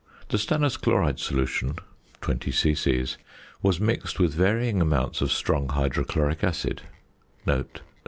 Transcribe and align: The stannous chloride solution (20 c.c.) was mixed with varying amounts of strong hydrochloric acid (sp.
The 0.29 0.37
stannous 0.39 0.81
chloride 0.81 1.19
solution 1.19 1.75
(20 2.21 2.51
c.c.) 2.51 3.05
was 3.61 3.79
mixed 3.79 4.17
with 4.19 4.33
varying 4.33 4.81
amounts 4.81 5.21
of 5.21 5.31
strong 5.31 5.69
hydrochloric 5.69 6.43
acid 6.43 6.81
(sp. 7.45 7.81